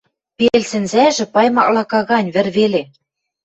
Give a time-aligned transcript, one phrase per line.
[0.37, 2.81] Пел сӹнзӓжӹ пай маклака гань, вӹр веле.